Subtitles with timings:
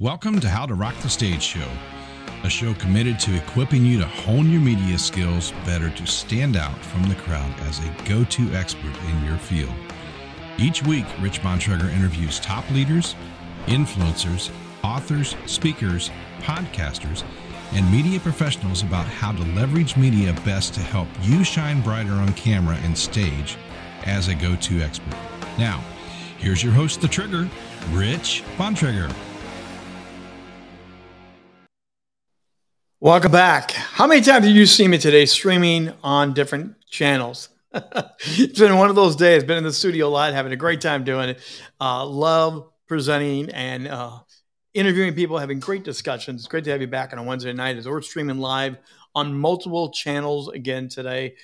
[0.00, 1.68] Welcome to How to Rock the Stage Show,
[2.42, 6.78] a show committed to equipping you to hone your media skills better to stand out
[6.78, 9.74] from the crowd as a go to expert in your field.
[10.56, 13.14] Each week, Rich Bontrager interviews top leaders,
[13.66, 14.50] influencers,
[14.82, 16.10] authors, speakers,
[16.40, 17.22] podcasters,
[17.72, 22.32] and media professionals about how to leverage media best to help you shine brighter on
[22.32, 23.58] camera and stage
[24.06, 25.14] as a go to expert.
[25.58, 25.84] Now,
[26.38, 27.50] here's your host, The Trigger,
[27.90, 29.14] Rich Bontrager.
[33.02, 33.70] Welcome back.
[33.70, 37.48] How many times did you see me today streaming on different channels?
[37.72, 39.42] it's been one of those days.
[39.42, 41.38] Been in the studio a lot, having a great time doing it.
[41.80, 44.18] Uh, love presenting and uh,
[44.74, 46.42] interviewing people, having great discussions.
[46.42, 48.76] It's great to have you back on a Wednesday night as we're streaming live
[49.14, 51.36] on multiple channels again today.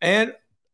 [0.00, 0.32] And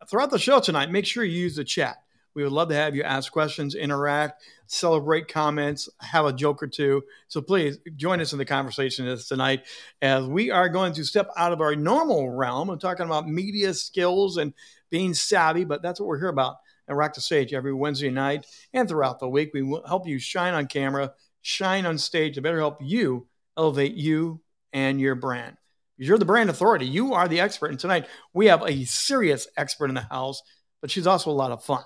[0.08, 1.96] throughout the show tonight, make sure you use the chat.
[2.34, 6.66] We would love to have you ask questions, interact, celebrate comments, have a joke or
[6.66, 7.02] two.
[7.26, 9.66] So please join us in the conversation tonight
[10.00, 13.74] as we are going to step out of our normal realm of talking about media
[13.74, 14.52] skills and
[14.90, 18.46] being savvy, but that's what we're here about at Rock the Stage every Wednesday night
[18.72, 19.50] and throughout the week.
[19.52, 23.94] We will help you shine on camera, shine on stage to better help you elevate
[23.94, 24.40] you
[24.72, 25.56] and your brand.
[25.96, 26.86] You're the brand authority.
[26.86, 27.70] You are the expert.
[27.70, 30.42] And tonight we have a serious expert in the house,
[30.80, 31.82] but she's also a lot of fun.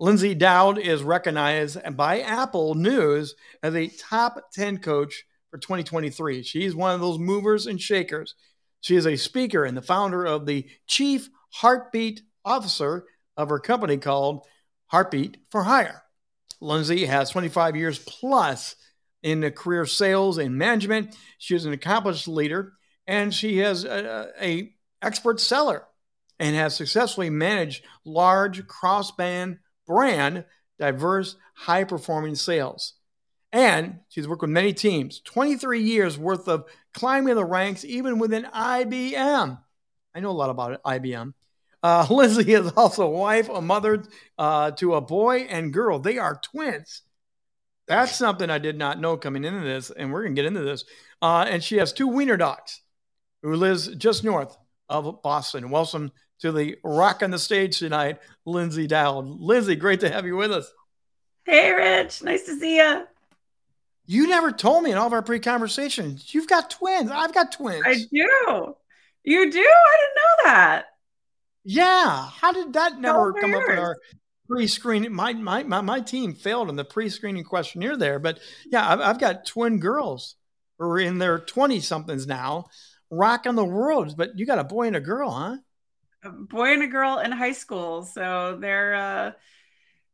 [0.00, 6.44] Lyndsay Dowd is recognized by Apple News as a top 10 coach for 2023.
[6.44, 8.36] She's one of those movers and shakers.
[8.80, 13.96] She is a speaker and the founder of the Chief Heartbeat Officer of her company
[13.96, 14.44] called
[14.86, 16.04] Heartbeat for Hire.
[16.62, 18.76] Lyndsay has 25 years plus
[19.24, 21.16] in the career sales and management.
[21.38, 22.74] She is an accomplished leader
[23.08, 25.86] and she has a, a expert seller
[26.38, 29.58] and has successfully managed large cross-band
[29.88, 30.44] brand,
[30.78, 32.94] diverse, high performing sales.
[33.50, 38.44] And she's worked with many teams, 23 years worth of climbing the ranks, even within
[38.44, 39.58] IBM.
[40.14, 41.32] I know a lot about IBM.
[41.82, 44.04] Uh, Lyndsay is also a wife, a mother
[44.36, 45.98] uh, to a boy and girl.
[45.98, 47.02] They are twins.
[47.86, 50.60] That's something I did not know coming into this, and we're going to get into
[50.60, 50.84] this.
[51.22, 52.82] Uh, and she has two wiener dogs
[53.42, 54.54] who lives just north
[54.90, 55.70] of Boston.
[55.70, 59.40] Welcome to the Rock on the Stage tonight, Lyndsay Dowd.
[59.40, 60.72] Lyndsay, great to have you with us.
[61.44, 62.22] Hey, Rich.
[62.22, 63.04] Nice to see you.
[64.06, 66.34] You never told me in all of our pre conversations.
[66.34, 67.10] You've got twins.
[67.10, 67.82] I've got twins.
[67.86, 68.76] I do.
[69.24, 69.58] You do?
[69.58, 70.86] I didn't know that.
[71.64, 72.28] Yeah.
[72.30, 73.98] How did that never come up in our
[74.48, 75.12] pre-screening?
[75.12, 79.20] My, my my my team failed in the pre-screening questionnaire there, but yeah, I've, I've
[79.20, 80.36] got twin girls
[80.78, 82.68] who are in their twenty somethings now,
[83.10, 84.16] rocking the world.
[84.16, 85.56] But you got a boy and a girl, huh?
[86.28, 88.04] Boy and a girl in high school.
[88.04, 89.32] So they're uh,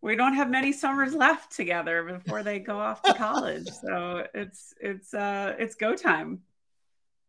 [0.05, 3.69] we don't have many summers left together before they go off to college.
[3.69, 6.41] so it's it's uh, it's go time.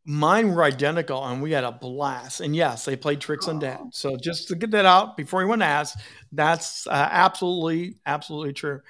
[0.04, 2.42] Mine were identical, and we had a blast.
[2.42, 3.80] And yes, they played tricks on dad.
[3.92, 6.00] So just to get that out before anyone asks,
[6.32, 8.82] that's uh, absolutely absolutely true.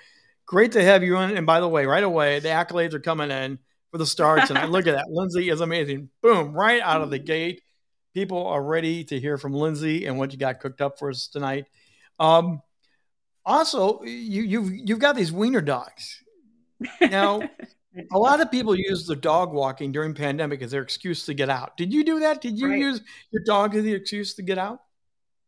[0.48, 1.38] Great to have you in.
[1.38, 3.60] And by the way, right away, the accolades are coming in
[3.92, 4.50] for the starts.
[4.50, 5.06] And I look at that.
[5.10, 6.10] Lyndsay is amazing.
[6.22, 7.62] Boom, right out of the gate
[8.16, 11.28] people are ready to hear from Lyndsay and what you got cooked up for us
[11.28, 11.66] tonight.
[12.18, 12.62] Um,
[13.46, 16.24] also, you, you've you've got these wiener dogs.
[17.00, 17.42] Now,
[18.12, 21.50] a lot of people use the dog walking during pandemic as their excuse to get
[21.50, 21.78] out.
[21.78, 22.42] Did you do that?
[22.42, 22.80] Did you right.
[22.80, 24.80] use your dog as the excuse to get out?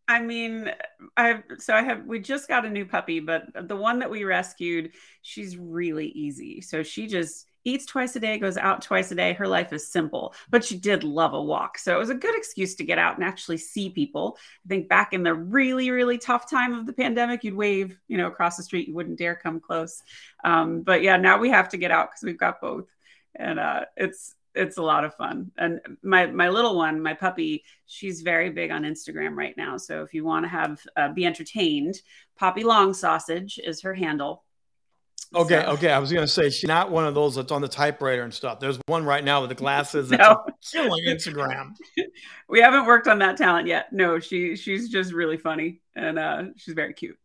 [0.10, 0.70] I mean,
[1.16, 4.26] I so I have we just got a new puppy, but the one that we
[4.26, 4.92] rescued,
[5.22, 6.62] she's really easy.
[6.62, 9.34] So she just eats twice a day, goes out twice a day.
[9.34, 11.78] Her life is simple, but she did love a walk.
[11.78, 14.38] So it was a good excuse to get out and actually see people.
[14.66, 18.18] I think back in the really, really tough time of the pandemic, you'd wave, you
[18.18, 20.02] know, across the street, you wouldn't dare come close.
[20.44, 22.88] Um, but yeah, now we have to get out because we've got both.
[23.36, 25.52] And uh, it's, it's a lot of fun.
[25.58, 29.78] And my my little one, my puppy, she's very big on Instagram right now.
[29.78, 32.02] So if you want to have uh, be entertained,
[32.38, 34.44] Poppy Long Sausage is her handle.
[35.36, 35.72] Okay, so.
[35.72, 35.92] okay.
[35.92, 38.60] I was gonna say she's not one of those that's on the typewriter and stuff.
[38.60, 40.46] There's one right now with the glasses that's no.
[40.72, 41.76] killing Instagram.
[42.50, 43.92] we haven't worked on that talent yet.
[43.92, 47.18] No, she she's just really funny and uh, she's very cute.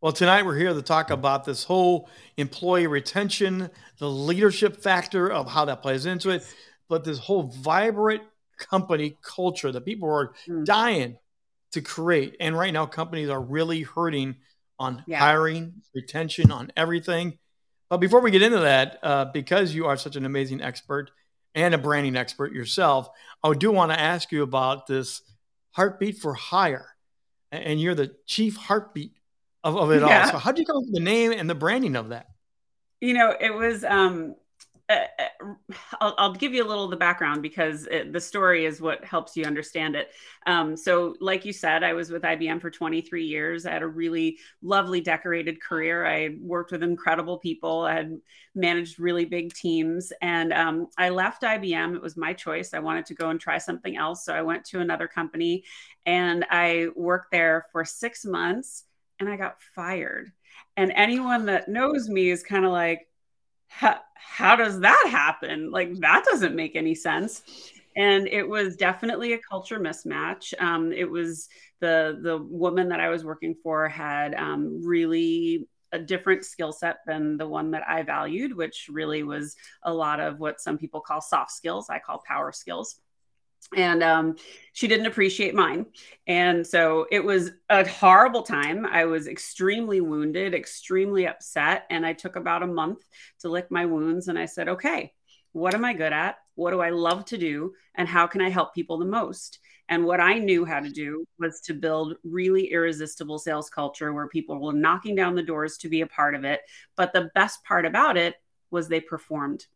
[0.00, 5.48] Well, tonight we're here to talk about this whole employee retention, the leadership factor of
[5.48, 6.44] how that plays into it,
[6.88, 8.22] but this whole vibrant
[8.58, 10.64] company culture that people are mm.
[10.64, 11.18] dying
[11.70, 12.36] to create.
[12.40, 14.36] And right now, companies are really hurting
[14.82, 15.18] on yeah.
[15.18, 17.38] hiring, retention, on everything.
[17.88, 21.10] But before we get into that, uh, because you are such an amazing expert
[21.54, 23.08] and a branding expert yourself,
[23.44, 25.22] I do want to ask you about this
[25.72, 26.88] heartbeat for hire.
[27.52, 29.12] And you're the chief heartbeat
[29.62, 30.24] of, of it yeah.
[30.24, 30.32] all.
[30.32, 32.26] So, how did you come up with the name and the branding of that?
[33.00, 34.36] You know, it was um,
[36.00, 39.04] I'll, I'll, give you a little of the background because it, the story is what
[39.04, 40.10] helps you understand it.
[40.46, 43.66] Um, so, like you said, I was with IBM for 23 years.
[43.66, 46.06] I had a really lovely, decorated career.
[46.06, 47.82] I worked with incredible people.
[47.82, 48.18] I had
[48.54, 51.94] managed really big teams, and um, I left IBM.
[51.94, 52.74] It was my choice.
[52.74, 55.64] I wanted to go and try something else, so I went to another company,
[56.06, 58.84] and I worked there for six months,
[59.18, 60.32] and I got fired.
[60.76, 63.08] And anyone that knows me is kind of like
[63.72, 65.70] how, how does that happen?
[65.70, 67.42] Like, that doesn't make any sense.
[67.96, 70.54] And it was definitely a culture mismatch.
[70.60, 71.48] Um, it was
[71.80, 76.98] the the woman that I was working for had um, really a different skill set
[77.06, 81.02] than the one that I valued, which really was a lot of what some people
[81.02, 81.90] call soft skills.
[81.90, 82.96] I call power skills
[83.76, 84.36] and um,
[84.72, 85.86] she didn't appreciate mine.
[86.26, 88.86] And so it was a horrible time.
[88.86, 91.86] I was extremely wounded, extremely upset.
[91.90, 93.04] And I took about a month
[93.40, 94.28] to lick my wounds.
[94.28, 95.12] And I said, okay,
[95.52, 96.38] what am I good at?
[96.54, 97.74] What do I love to do?
[97.94, 99.58] And how can I help people the most?
[99.88, 104.28] And what I knew how to do was to build really irresistible sales culture where
[104.28, 106.60] people were knocking down the doors to be a part of it.
[106.96, 108.36] But the best part about it
[108.70, 109.66] was they performed.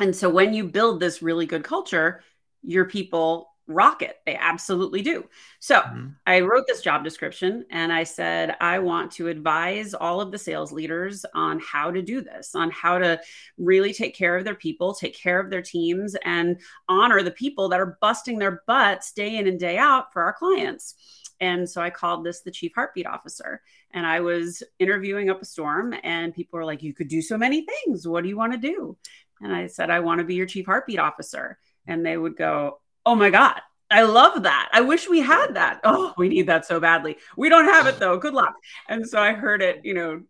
[0.00, 2.22] And so when you build this really good culture,
[2.62, 4.16] your people rock it.
[4.24, 5.28] They absolutely do.
[5.60, 6.08] So mm-hmm.
[6.26, 10.38] I wrote this job description and I said, I want to advise all of the
[10.38, 13.20] sales leaders on how to do this, on how to
[13.58, 16.58] really take care of their people, take care of their teams, and
[16.88, 20.32] honor the people that are busting their butts day in and day out for our
[20.32, 20.94] clients.
[21.40, 23.60] And so I called this the chief heartbeat officer.
[23.92, 27.38] And I was interviewing up a storm, and people were like, You could do so
[27.38, 28.06] many things.
[28.06, 28.96] What do you want to do?
[29.40, 31.58] And I said, I want to be your chief heartbeat officer
[31.88, 34.68] and they would go, Oh my God, I love that.
[34.72, 35.80] I wish we had that.
[35.82, 37.16] Oh, we need that so badly.
[37.36, 38.18] We don't have it though.
[38.18, 38.54] Good luck.
[38.88, 40.22] And so I heard it, you know,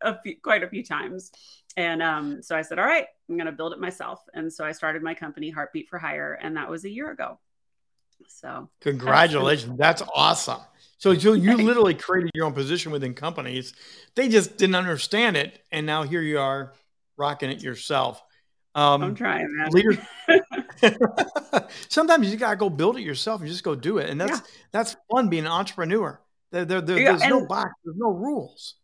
[0.00, 1.30] a few, quite a few times.
[1.76, 4.20] And um, so I said, All right, I'm going to build it myself.
[4.34, 7.38] And so I started my company, Heartbeat for Hire, and that was a year ago.
[8.28, 9.76] So, congratulations.
[9.78, 10.60] That's awesome.
[10.98, 13.74] So you, you literally created your own position within companies.
[14.14, 15.62] They just didn't understand it.
[15.70, 16.72] And now here you are
[17.18, 18.22] rocking it yourself.
[18.74, 19.70] Um, I'm trying, man.
[19.70, 19.98] Leaders,
[21.88, 24.46] sometimes you gotta go build it yourself and just go do it, and that's yeah.
[24.72, 26.20] that's fun being an entrepreneur.
[26.50, 28.74] There, there, there there's and, no box, there's no rules.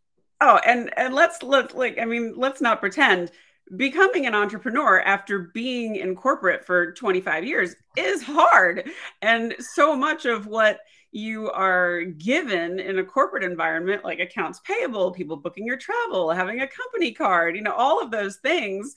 [0.41, 3.33] Oh, and and let's let like I mean, let's not pretend
[3.77, 8.89] becoming an entrepreneur after being in corporate for 25 years is hard,
[9.23, 10.81] and so much of what
[11.13, 16.61] you are given in a corporate environment like accounts payable people booking your travel having
[16.61, 18.95] a company card you know all of those things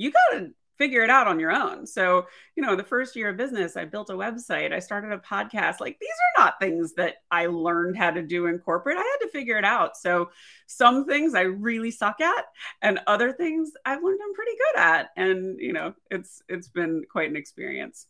[0.00, 0.50] you got to
[0.80, 1.86] figure it out on your own.
[1.86, 2.26] So,
[2.56, 5.78] you know, the first year of business, I built a website, I started a podcast.
[5.78, 8.96] Like these are not things that I learned how to do in corporate.
[8.96, 9.98] I had to figure it out.
[9.98, 10.30] So,
[10.66, 12.46] some things I really suck at
[12.80, 15.10] and other things I've learned I'm pretty good at.
[15.18, 18.06] And, you know, it's it's been quite an experience.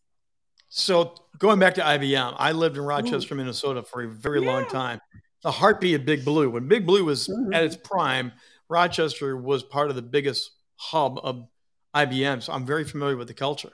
[0.69, 3.39] So, going back to IBM, I lived in Rochester, Ooh.
[3.39, 4.53] Minnesota for a very yeah.
[4.53, 5.01] long time.
[5.43, 6.49] The heartbeat of Big Blue.
[6.51, 7.53] When Big Blue was mm-hmm.
[7.53, 8.31] at its prime,
[8.69, 11.49] Rochester was part of the biggest hub of
[11.95, 13.73] IBM, so I'm very familiar with the culture.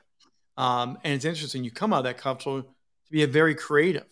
[0.57, 1.65] Um, and it's interesting.
[1.65, 4.07] You come out of that culture to be a very creative.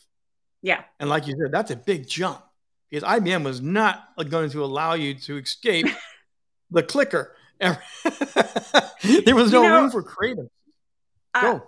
[0.63, 0.85] Yeah.
[1.01, 2.43] And like you said, that's a big jump
[2.91, 5.87] because IBM was not going to allow you to escape
[6.71, 7.35] the clicker.
[7.61, 10.47] there was no you know, room for creative.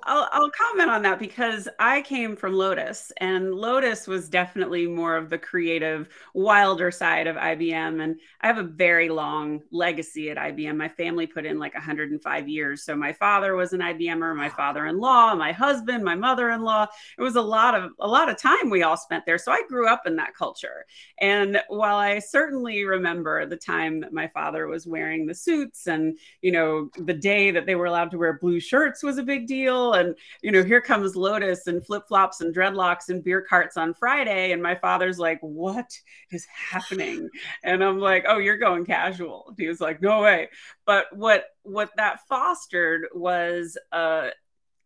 [0.04, 5.16] I'll, I'll comment on that because I came from Lotus, and Lotus was definitely more
[5.16, 8.00] of the creative, wilder side of IBM.
[8.00, 10.76] And I have a very long legacy at IBM.
[10.76, 12.84] My family put in like 105 years.
[12.84, 16.86] So my father was an IBMer, my father-in-law, my husband, my mother-in-law.
[17.18, 19.38] It was a lot of a lot of time we all spent there.
[19.38, 20.86] So I grew up in that culture.
[21.20, 26.16] And while I certainly remember the time that my father was wearing the suits, and
[26.40, 29.48] you know the day that they were allowed to wear blue shirts was a big
[29.48, 33.76] deal And, you know, here comes Lotus and flip flops and dreadlocks and beer carts
[33.76, 34.52] on Friday.
[34.52, 35.90] And my father's like, what
[36.30, 37.28] is happening?
[37.64, 39.54] And I'm like, oh, you're going casual.
[39.58, 40.48] He was like, no way.
[40.84, 44.30] But what, what that fostered was, uh,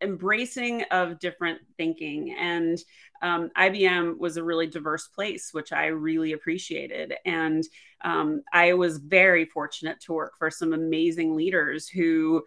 [0.01, 2.79] embracing of different thinking and
[3.21, 7.65] um, ibm was a really diverse place which i really appreciated and
[8.03, 12.43] um, i was very fortunate to work for some amazing leaders who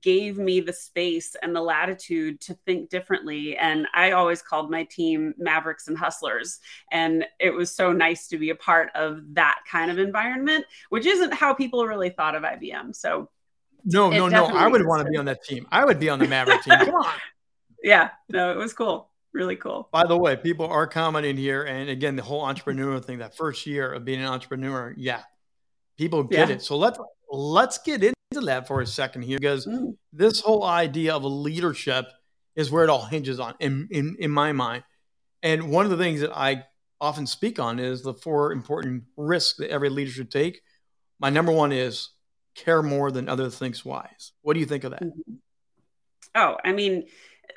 [0.00, 3.56] gave me the space and the latitude to think differently.
[3.56, 6.58] And I always called my team Mavericks and Hustlers.
[6.90, 11.06] And it was so nice to be a part of that kind of environment, which
[11.06, 12.94] isn't how people really thought of IBM.
[12.94, 13.30] So,
[13.84, 14.46] no, no, no.
[14.46, 15.66] I would want to be on that team.
[15.70, 16.78] I would be on the Maverick team.
[16.78, 17.06] Come on.
[17.84, 19.10] Yeah, no, it was cool.
[19.32, 19.88] Really cool.
[19.92, 21.62] By the way, people are commenting here.
[21.62, 25.20] And again, the whole entrepreneur thing, that first year of being an entrepreneur, yeah,
[25.96, 26.54] people get yeah.
[26.56, 26.62] it.
[26.62, 26.98] So let's
[27.30, 28.02] let's get
[28.36, 29.96] into that for a second here because mm.
[30.12, 32.06] this whole idea of a leadership
[32.54, 34.84] is where it all hinges on in, in, in my mind.
[35.42, 36.64] And one of the things that I
[37.00, 40.60] often speak on is the four important risks that every leader should take.
[41.18, 42.10] My number one is
[42.54, 44.32] care more than other things wise.
[44.42, 45.02] What do you think of that?
[45.02, 45.34] Mm-hmm.
[46.34, 47.06] Oh, I mean,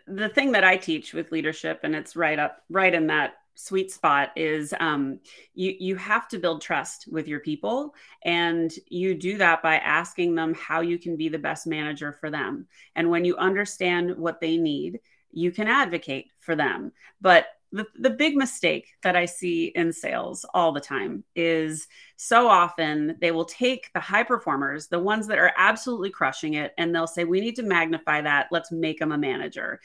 [0.07, 3.92] the thing that I teach with leadership, and it's right up right in that sweet
[3.92, 5.20] spot is um,
[5.54, 10.34] you you have to build trust with your people and you do that by asking
[10.34, 14.39] them how you can be the best manager for them and when you understand what
[14.39, 15.01] they need
[15.32, 20.46] you can advocate for them but the, the big mistake that I see in sales
[20.54, 25.38] all the time is so often they will take the high performers, the ones that
[25.38, 28.48] are absolutely crushing it, and they'll say, We need to magnify that.
[28.51, 29.82] Let's make them a manager.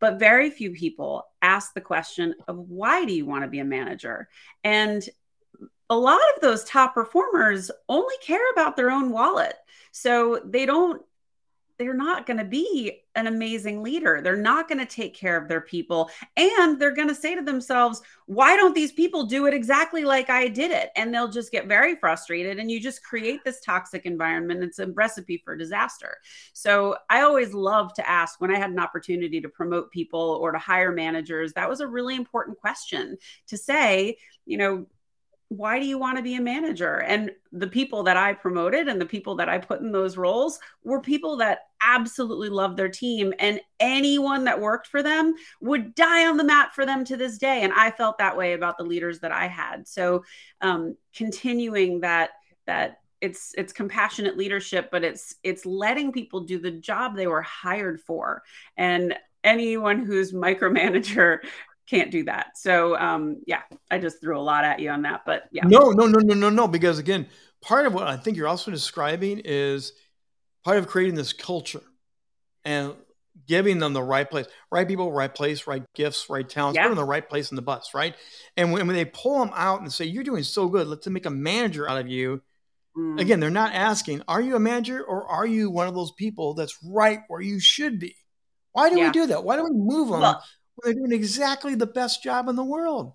[0.00, 3.64] But very few people ask the question of why do you want to be a
[3.64, 4.28] manager?
[4.64, 5.06] And
[5.88, 9.54] a lot of those top performers only care about their own wallet.
[9.92, 11.02] So they don't
[11.80, 14.20] they're not going to be an amazing leader.
[14.22, 16.10] They're not going to take care of their people.
[16.36, 20.28] And they're going to say to themselves, why don't these people do it exactly like
[20.28, 20.90] I did it?
[20.94, 22.58] And they'll just get very frustrated.
[22.58, 24.62] And you just create this toxic environment.
[24.62, 26.18] It's a recipe for disaster.
[26.52, 30.52] So I always love to ask when I had an opportunity to promote people or
[30.52, 34.86] to hire managers, that was a really important question to say, you know,
[35.50, 37.02] why do you want to be a manager?
[37.02, 40.60] And the people that I promoted and the people that I put in those roles
[40.84, 43.34] were people that absolutely loved their team.
[43.40, 47.36] And anyone that worked for them would die on the mat for them to this
[47.36, 47.62] day.
[47.62, 49.88] And I felt that way about the leaders that I had.
[49.88, 50.22] So
[50.60, 52.30] um, continuing that,
[52.66, 57.42] that it's it's compassionate leadership but it's it's letting people do the job they were
[57.42, 58.42] hired for
[58.78, 59.14] and
[59.44, 61.40] anyone who's micromanager
[61.90, 62.56] can't do that.
[62.56, 65.64] So um, yeah, I just threw a lot at you on that, but yeah.
[65.66, 66.68] No, no, no, no, no, no.
[66.68, 67.26] Because again,
[67.60, 69.92] part of what I think you're also describing is
[70.64, 71.82] part of creating this culture
[72.64, 72.94] and
[73.46, 76.82] giving them the right place, right people, right place, right gifts, right talents, yeah.
[76.82, 78.14] put them in the right place in the bus, right?
[78.56, 81.26] And when, when they pull them out and say, "You're doing so good, let's make
[81.26, 82.42] a manager out of you."
[82.96, 83.20] Mm.
[83.20, 86.54] Again, they're not asking, "Are you a manager or are you one of those people
[86.54, 88.14] that's right where you should be?"
[88.72, 89.06] Why do yeah.
[89.06, 89.42] we do that?
[89.42, 90.44] Why do we move them well,
[90.82, 93.14] they're doing exactly the best job in the world.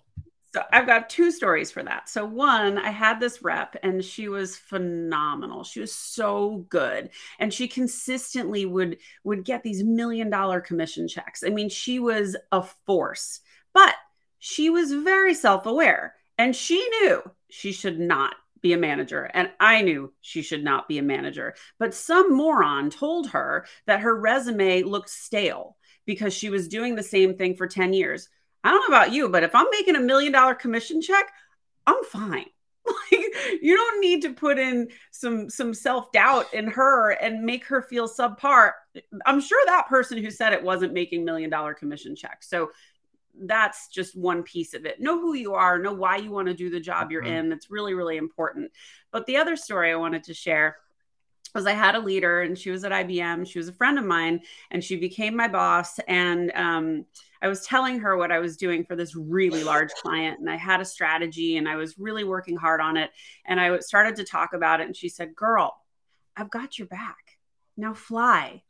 [0.56, 2.08] So I've got two stories for that.
[2.08, 5.64] So one, I had this rep and she was phenomenal.
[5.64, 7.10] She was so good.
[7.38, 11.44] And she consistently would would get these million dollar commission checks.
[11.44, 13.40] I mean, she was a force.
[13.74, 13.94] But
[14.38, 19.24] she was very self-aware and she knew she should not be a manager.
[19.34, 21.54] And I knew she should not be a manager.
[21.78, 25.76] But some moron told her that her resume looked stale
[26.06, 28.28] because she was doing the same thing for 10 years.
[28.64, 31.30] I don't know about you, but if I'm making a million dollar commission check,
[31.86, 32.46] I'm fine.
[33.10, 37.82] Like you don't need to put in some some self-doubt in her and make her
[37.82, 38.72] feel subpar.
[39.26, 42.48] I'm sure that person who said it wasn't making million dollar commission checks.
[42.48, 42.70] So
[43.42, 45.00] that's just one piece of it.
[45.00, 47.32] Know who you are, know why you want to do the job you're mm-hmm.
[47.32, 47.48] in.
[47.48, 48.70] That's really, really important.
[49.10, 50.76] But the other story I wanted to share
[51.56, 53.48] was I had a leader and she was at IBM.
[53.48, 55.98] She was a friend of mine and she became my boss.
[56.06, 57.06] And um,
[57.42, 60.38] I was telling her what I was doing for this really large client.
[60.38, 63.10] And I had a strategy and I was really working hard on it.
[63.46, 64.86] And I started to talk about it.
[64.86, 65.74] And she said, Girl,
[66.36, 67.38] I've got your back.
[67.76, 68.62] Now fly.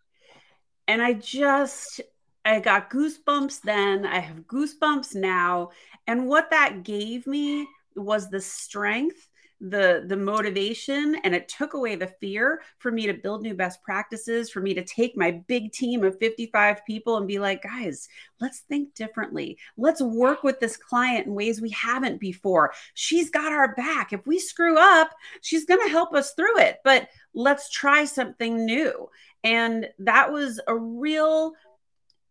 [0.88, 2.00] And I just,
[2.44, 4.06] I got goosebumps then.
[4.06, 5.70] I have goosebumps now.
[6.06, 7.66] And what that gave me
[7.96, 9.28] was the strength
[9.60, 13.82] the the motivation and it took away the fear for me to build new best
[13.82, 18.08] practices for me to take my big team of 55 people and be like guys
[18.38, 19.56] let's think differently.
[19.78, 22.74] Let's work with this client in ways we haven't before.
[22.92, 24.12] She's got our back.
[24.12, 25.10] If we screw up
[25.40, 29.08] she's going to help us through it but let's try something new.
[29.42, 31.52] And that was a real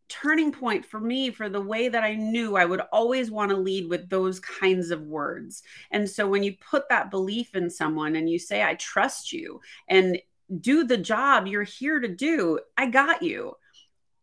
[0.07, 3.57] turning point for me for the way that I knew I would always want to
[3.57, 5.63] lead with those kinds of words.
[5.91, 9.61] And so when you put that belief in someone and you say, I trust you
[9.87, 10.19] and
[10.59, 13.53] do the job you're here to do, I got you.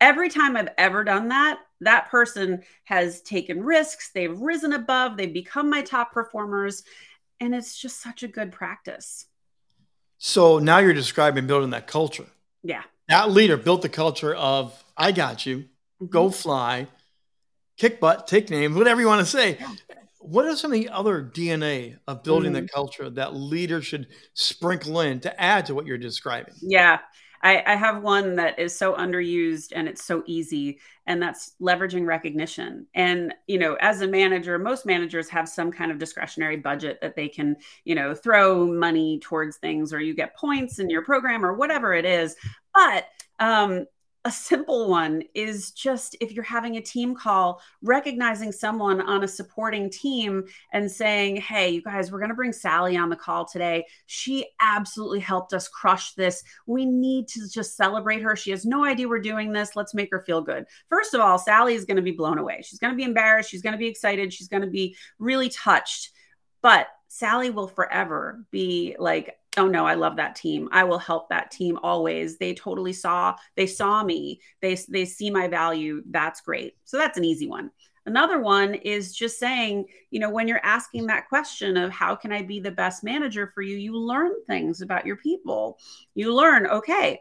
[0.00, 5.32] Every time I've ever done that, that person has taken risks, they've risen above, they've
[5.32, 6.82] become my top performers.
[7.40, 9.26] And it's just such a good practice.
[10.18, 12.26] So now you're describing building that culture.
[12.62, 12.82] Yeah.
[13.08, 15.64] That leader built the culture of I got you
[16.02, 16.12] mm-hmm.
[16.12, 16.86] go fly,
[17.76, 19.58] kick butt, take names, whatever you want to say.
[20.18, 22.62] What are some of the other DNA of building mm-hmm.
[22.62, 26.54] the culture that leaders should sprinkle in to add to what you're describing?
[26.60, 27.00] Yeah.
[27.42, 32.06] I, I have one that is so underused and it's so easy, and that's leveraging
[32.06, 32.86] recognition.
[32.94, 37.16] And, you know, as a manager, most managers have some kind of discretionary budget that
[37.16, 41.44] they can, you know, throw money towards things or you get points in your program
[41.44, 42.36] or whatever it is.
[42.72, 43.06] But
[43.40, 43.86] um,
[44.24, 49.28] a simple one is just if you're having a team call, recognizing someone on a
[49.28, 53.44] supporting team and saying, Hey, you guys, we're going to bring Sally on the call
[53.44, 53.84] today.
[54.06, 56.44] She absolutely helped us crush this.
[56.66, 58.36] We need to just celebrate her.
[58.36, 59.74] She has no idea we're doing this.
[59.74, 60.66] Let's make her feel good.
[60.88, 62.62] First of all, Sally is going to be blown away.
[62.62, 63.50] She's going to be embarrassed.
[63.50, 64.32] She's going to be excited.
[64.32, 66.10] She's going to be really touched.
[66.62, 70.68] But Sally will forever be like, oh no i love that team.
[70.72, 72.38] I will help that team always.
[72.38, 74.40] They totally saw they saw me.
[74.60, 76.02] They they see my value.
[76.10, 76.76] That's great.
[76.84, 77.70] So that's an easy one.
[78.04, 82.32] Another one is just saying you know when you're asking that question of how can
[82.32, 85.78] i be the best manager for you you learn things about your people.
[86.14, 87.20] You learn okay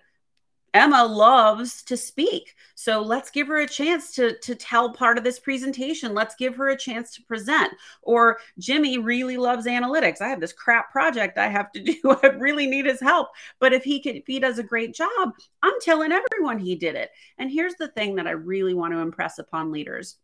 [0.73, 2.55] Emma loves to speak.
[2.75, 6.13] So let's give her a chance to, to tell part of this presentation.
[6.13, 7.73] Let's give her a chance to present.
[8.01, 10.21] Or Jimmy really loves analytics.
[10.21, 12.17] I have this crap project I have to do.
[12.23, 13.29] I really need his help.
[13.59, 16.95] But if he can, if he does a great job, I'm telling everyone he did
[16.95, 17.11] it.
[17.37, 20.17] And here's the thing that I really want to impress upon leaders.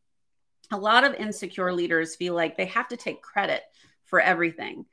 [0.72, 3.62] A lot of insecure leaders feel like they have to take credit
[4.06, 4.86] for everything.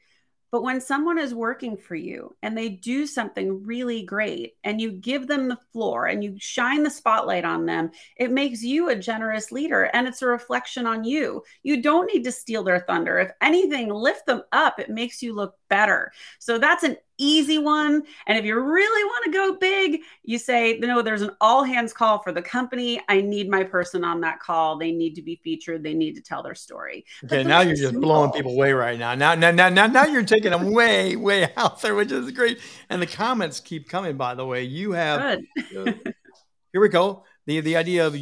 [0.54, 4.92] But when someone is working for you and they do something really great and you
[4.92, 8.94] give them the floor and you shine the spotlight on them, it makes you a
[8.94, 11.42] generous leader and it's a reflection on you.
[11.64, 13.18] You don't need to steal their thunder.
[13.18, 14.78] If anything, lift them up.
[14.78, 16.12] It makes you look better.
[16.38, 18.04] So that's an easy one.
[18.28, 21.92] And if you really want to go big, you say, no, there's an all hands
[21.92, 23.00] call for the company.
[23.08, 24.78] I need my person on that call.
[24.78, 25.82] They need to be featured.
[25.82, 27.06] They need to tell their story.
[27.24, 28.02] Okay, now you're just simple.
[28.02, 29.16] blowing people away right now.
[29.16, 32.60] Now, now, now, now, now you're taking them way, way out there, which is great.
[32.88, 34.62] And the comments keep coming, by the way.
[34.62, 35.40] You have,
[35.76, 35.92] uh,
[36.72, 37.24] here we go.
[37.46, 38.16] The, the idea of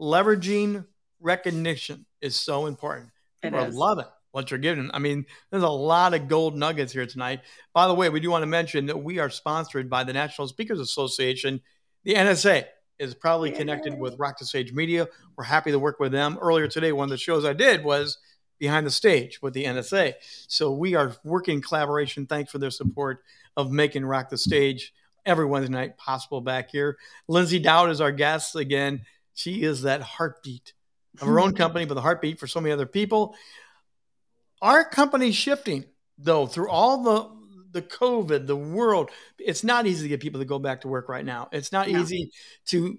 [0.00, 0.86] leveraging
[1.18, 3.10] recognition is so important.
[3.42, 4.90] People I love it what you're giving.
[4.92, 7.40] I mean, there's a lot of gold nuggets here tonight.
[7.72, 10.48] By the way, we do want to mention that we are sponsored by the National
[10.48, 11.60] Speakers Association.
[12.04, 12.64] The NSA
[12.98, 15.08] is probably connected with Rock the Stage Media.
[15.36, 16.38] We're happy to work with them.
[16.40, 18.18] Earlier today, one of the shows I did was
[18.58, 20.14] behind the stage with the NSA.
[20.46, 22.26] So we are working collaboration.
[22.26, 23.22] Thanks for their support
[23.56, 24.94] of making Rock the Stage
[25.26, 26.96] every Wednesday night possible back here.
[27.28, 29.02] Lyndsay Dowd is our guest again.
[29.34, 30.74] She is that heartbeat
[31.20, 33.34] of her own company, but the heartbeat for so many other people.
[34.62, 35.84] Our company's shifting
[36.16, 39.10] though through all the the COVID, the world.
[39.38, 41.48] It's not easy to get people to go back to work right now.
[41.52, 42.00] It's not no.
[42.00, 42.30] easy
[42.66, 42.98] to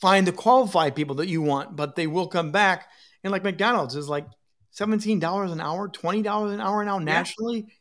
[0.00, 2.88] find the qualified people that you want, but they will come back.
[3.24, 4.26] And like McDonald's is like
[4.70, 7.64] seventeen dollars an hour, twenty dollars an hour now nationally.
[7.68, 7.74] Yeah.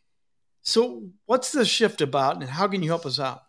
[0.64, 3.42] So what's the shift about, and how can you help us out?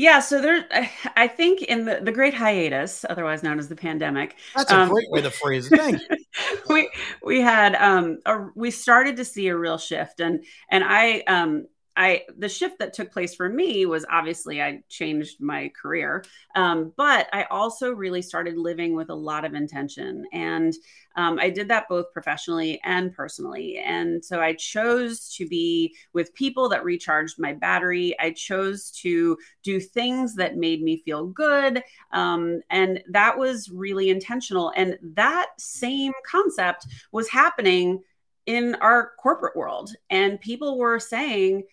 [0.00, 0.66] Yeah, so there,
[1.14, 4.34] I think in the, the great hiatus, otherwise known as the pandemic.
[4.56, 5.78] That's a um, great way to phrase it.
[5.78, 6.00] Thank
[6.70, 6.88] we
[7.22, 11.66] we had um a, we started to see a real shift, and and I um
[11.96, 16.24] I the shift that took place for me was obviously I changed my career,
[16.54, 20.72] um, but I also really started living with a lot of intention, and
[21.16, 23.78] um, I did that both professionally and personally.
[23.84, 28.14] And so I chose to be with people that recharged my battery.
[28.20, 34.10] I chose to do things that made me feel good, um, and that was really
[34.10, 34.72] intentional.
[34.76, 38.02] And that same concept was happening
[38.46, 41.64] in our corporate world, and people were saying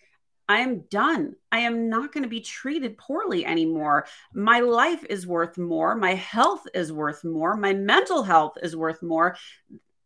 [0.48, 1.36] I am done.
[1.52, 4.06] I am not going to be treated poorly anymore.
[4.32, 5.94] My life is worth more.
[5.94, 7.56] My health is worth more.
[7.56, 9.36] My mental health is worth more.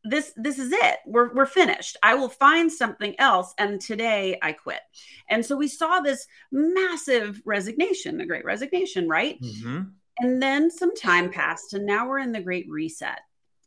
[0.04, 0.96] This this is it.
[1.06, 1.96] We're we're finished.
[2.02, 4.80] I will find something else and today I quit.
[5.28, 9.40] And so we saw this massive resignation, the great resignation, right?
[9.40, 9.82] Mm-hmm.
[10.18, 13.20] And then some time passed and now we're in the great reset.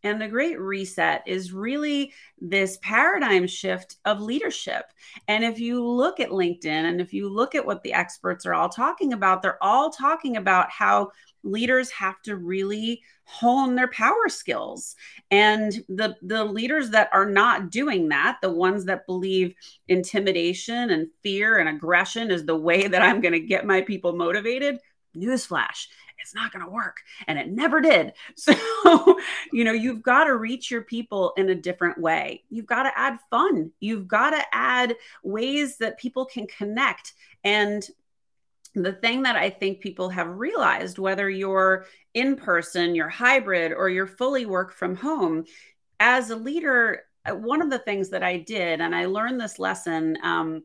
[0.06, 4.86] And the Great Reset is really this paradigm shift of leadership.
[5.28, 8.54] And if you look at LinkedIn and if you look at what the experts are
[8.54, 11.10] all talking about, they're all talking about how
[11.44, 14.96] leaders have to really hone their power skills
[15.32, 19.54] and the the leaders that are not doing that the ones that believe
[19.88, 24.14] intimidation and fear and aggression is the way that i'm going to get my people
[24.14, 24.80] motivated
[25.16, 25.88] newsflash
[26.20, 26.98] it's not going to work.
[27.28, 28.14] And it never did.
[28.38, 29.18] So,
[29.52, 32.44] you know, you've got to reach your people in a different way.
[32.50, 33.72] You've got to add fun.
[33.80, 37.14] You've got to add ways that people can connect.
[37.44, 37.88] And
[38.76, 43.90] the thing that I think people have realized, whether you're in person, you're hybrid, or
[43.90, 45.46] you're fully work from home,
[46.00, 49.60] as a leader, uh, one of the things that I did, and I learned this
[49.60, 50.64] lesson um,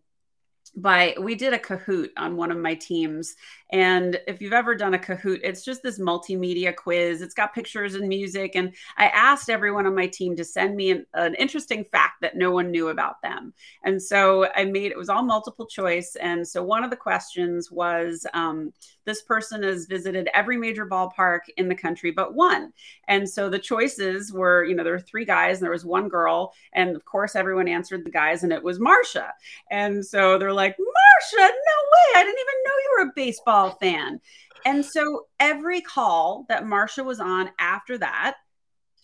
[0.77, 3.35] by we did a Kahoot on one of my teams
[3.73, 7.23] and if you've ever done a Kahoot, it's just this multimedia quiz.
[7.23, 8.57] It's got pictures and music.
[8.57, 12.37] And I asked everyone on my team to send me an, an interesting fact that
[12.37, 13.53] no one knew about them.
[13.85, 16.17] And so I made it was all multiple choice.
[16.17, 18.73] And so one of the questions was um,
[19.05, 22.73] this person has visited every major ballpark in the country but one.
[23.09, 26.09] And so the choices were, you know, there were three guys and there was one
[26.09, 26.53] girl.
[26.73, 29.33] And of course, everyone answered the guys, and it was Marcia.
[29.71, 32.21] And so they're like, Marcia, no way.
[32.21, 34.21] I didn't even know you were a baseball fan.
[34.67, 38.35] And so every call that Marcia was on after that,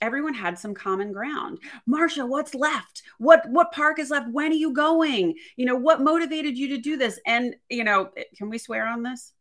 [0.03, 1.59] everyone had some common ground.
[1.87, 3.05] Marcia, what's left?
[3.19, 4.29] What what park is left?
[4.33, 5.35] When are you going?
[5.57, 7.21] You know, what motivated you to do this?
[7.27, 9.33] And you know, can we swear on this?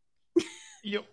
[0.84, 1.04] You,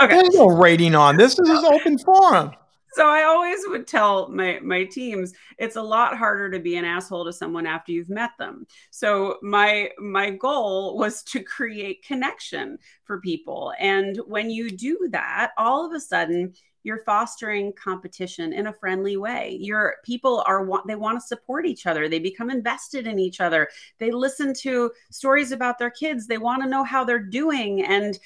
[0.00, 0.22] okay.
[0.22, 1.34] There's no rating on this.
[1.34, 2.52] This is open forum
[2.96, 6.86] so I always would tell my my teams it's a lot harder to be an
[6.86, 8.66] asshole to someone after you've met them.
[8.90, 13.74] So my my goal was to create connection for people.
[13.78, 16.54] And when you do that all of a sudden
[16.84, 19.58] you're fostering competition in a friendly way.
[19.60, 22.08] Your people are they want to support each other.
[22.08, 23.68] They become invested in each other.
[23.98, 26.26] They listen to stories about their kids.
[26.28, 27.84] They want to know how they're doing.
[27.84, 28.16] And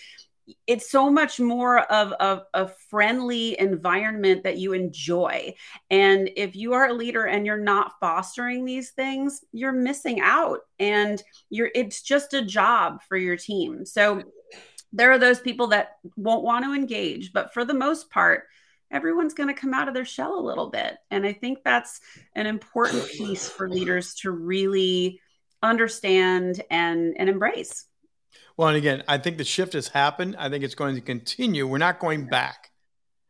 [0.67, 2.13] it's so much more of,
[2.55, 5.55] a friendly environment that you enjoy.
[5.91, 10.61] And if you are a leader and you're not fostering these things, you're missing out.
[10.79, 13.85] And you're it's just a job for your team.
[13.85, 14.23] So
[14.93, 18.45] there are those people that won't want to engage, but for the most part,
[18.91, 20.97] everyone's going to come out of their shell a little bit.
[21.11, 22.01] And I think that's
[22.35, 25.21] an important piece for leaders to really
[25.63, 27.87] understand and, and embrace.
[28.57, 30.37] Well, and again, I think the shift has happened.
[30.39, 31.67] I think it's going to continue.
[31.67, 32.71] We're not going back.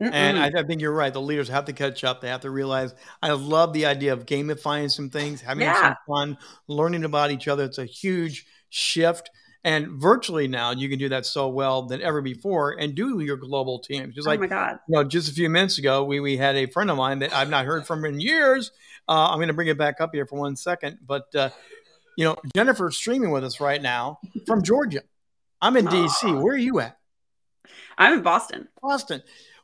[0.03, 0.11] Mm-mm.
[0.13, 1.13] And I, I, think you're right.
[1.13, 2.23] The leaders have to catch up.
[2.23, 2.95] They have to realize.
[3.23, 5.81] I love the idea of gamifying some things, having yeah.
[5.81, 7.65] some fun, learning about each other.
[7.65, 9.31] It's a huge shift.
[9.63, 13.37] And virtually now, you can do that so well than ever before, and do your
[13.37, 14.15] global teams.
[14.15, 14.79] Just oh like, my God.
[14.89, 17.35] you know, just a few minutes ago, we we had a friend of mine that
[17.35, 18.73] I've not heard from in years.
[19.07, 21.51] Uh, I'm going to bring it back up here for one second, but uh,
[22.21, 25.01] you know, Jennifer's streaming with us right now from Georgia.
[25.63, 26.43] I'm in DC.
[26.43, 26.99] Where are you at?
[27.97, 28.69] I'm in Boston.
[28.83, 29.23] Boston.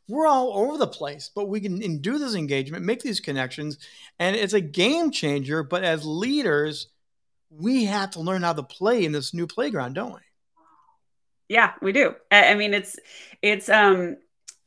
[0.08, 3.76] We're all over the place, but we can do this engagement, make these connections,
[4.18, 5.62] and it's a game changer.
[5.64, 6.88] But as leaders,
[7.50, 10.20] we have to learn how to play in this new playground, don't we?
[11.50, 12.14] Yeah, we do.
[12.30, 12.98] I mean, it's
[13.42, 14.16] it's um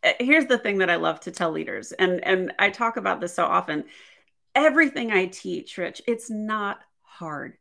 [0.03, 3.19] eh, here's the thing that I love to tell leaders, and and I talk about
[3.19, 3.85] this so often.
[4.53, 7.57] Everything I teach, Rich, it's not hard.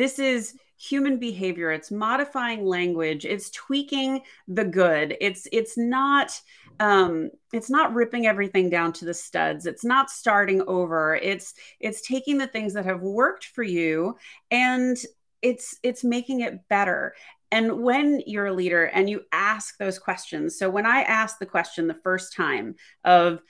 [0.00, 1.70] This is human behavior.
[1.72, 3.26] It's modifying language.
[3.26, 5.14] It's tweaking the good.
[5.20, 6.40] It's it's not
[6.78, 9.66] um it's not ripping everything down to the studs.
[9.66, 11.16] It's not starting over.
[11.16, 14.16] It's it's taking the things that have worked for you
[14.50, 14.96] and
[15.42, 17.14] it's it's making it better.
[17.52, 21.46] And when you're a leader and you ask those questions so when i asked the
[21.46, 23.40] question the first time of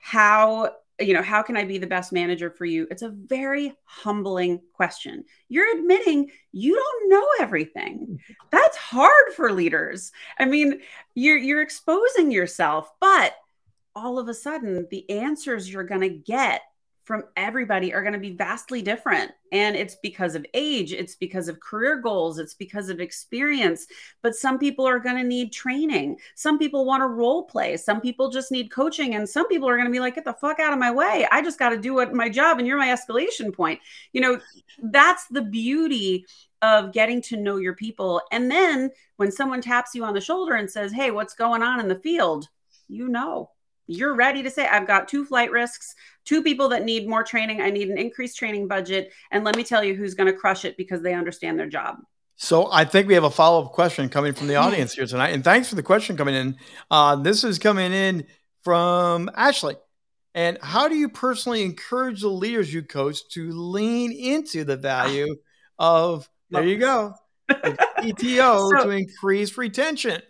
[0.00, 2.86] how you know, how can I be the best manager for you?
[2.90, 5.24] It's a very humbling question.
[5.48, 8.20] You're admitting you don't know everything.
[8.50, 10.12] That's hard for leaders.
[10.38, 10.80] I mean,
[11.14, 13.34] you're you're exposing yourself, but
[13.94, 16.62] all of a sudden the answers you're going to get
[17.10, 19.32] from everybody are going to be vastly different.
[19.50, 23.88] And it's because of age, it's because of career goals, it's because of experience.
[24.22, 26.18] But some people are going to need training.
[26.36, 27.76] Some people want to role play.
[27.76, 29.16] Some people just need coaching.
[29.16, 31.26] And some people are going to be like, get the fuck out of my way.
[31.32, 33.80] I just got to do what my job and you're my escalation point.
[34.12, 34.40] You know,
[34.80, 36.26] that's the beauty
[36.62, 38.22] of getting to know your people.
[38.30, 41.80] And then when someone taps you on the shoulder and says, hey, what's going on
[41.80, 42.46] in the field?
[42.86, 43.50] You know
[43.90, 47.60] you're ready to say, I've got two flight risks, two people that need more training.
[47.60, 49.12] I need an increased training budget.
[49.30, 51.96] And let me tell you who's going to crush it because they understand their job.
[52.36, 55.30] So I think we have a follow up question coming from the audience here tonight.
[55.30, 56.56] And thanks for the question coming in.
[56.90, 58.26] Uh, this is coming in
[58.62, 59.74] from Ashley.
[60.34, 65.36] And how do you personally encourage the leaders you coach to lean into the value
[65.78, 67.14] of, there you go,
[67.50, 70.22] PTO so, to increase retention?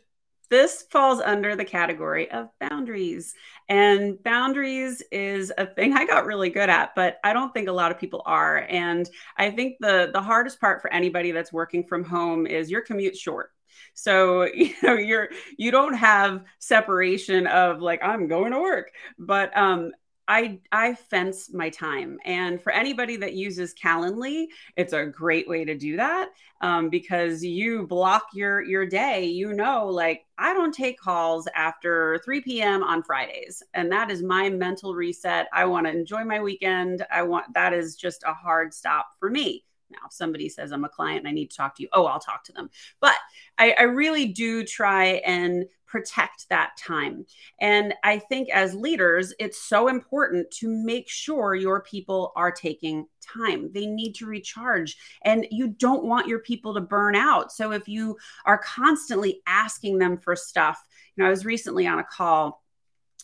[0.51, 3.35] This falls under the category of boundaries.
[3.69, 7.73] And boundaries is a thing I got really good at, but I don't think a
[7.73, 8.67] lot of people are.
[8.69, 12.83] And I think the the hardest part for anybody that's working from home is your
[12.83, 13.53] commute short.
[13.95, 19.57] So, you know, you're you don't have separation of like I'm going to work, but
[19.57, 19.93] um
[20.31, 25.65] I I fence my time, and for anybody that uses Calendly, it's a great way
[25.65, 26.29] to do that
[26.61, 29.25] um, because you block your your day.
[29.25, 32.85] You know, like I don't take calls after 3 p.m.
[32.85, 35.49] on Fridays, and that is my mental reset.
[35.53, 37.05] I want to enjoy my weekend.
[37.13, 39.65] I want that is just a hard stop for me.
[39.91, 40.07] Now.
[40.07, 42.21] If somebody says, I'm a client and I need to talk to you, oh, I'll
[42.21, 42.71] talk to them.
[43.01, 43.17] But
[43.59, 47.27] I, I really do try and protect that time.
[47.61, 53.07] And I think as leaders, it's so important to make sure your people are taking
[53.21, 53.73] time.
[53.73, 57.51] They need to recharge, and you don't want your people to burn out.
[57.51, 60.81] So if you are constantly asking them for stuff,
[61.17, 62.63] you know, I was recently on a call.